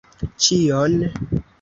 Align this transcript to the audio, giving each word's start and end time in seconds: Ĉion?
Ĉion? 0.45 0.97